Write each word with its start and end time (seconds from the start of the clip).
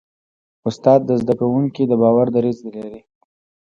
استاد 0.67 0.99
د 1.05 1.11
زده 1.21 1.33
کوونکي 1.41 1.83
د 1.87 1.93
باور 2.01 2.27
دریځ 2.35 2.57
لري. 2.73 2.99